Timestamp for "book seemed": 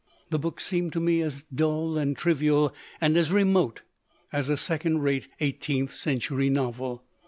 0.39-0.93